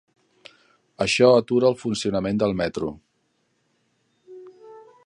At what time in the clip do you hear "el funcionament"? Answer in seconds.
1.73-2.41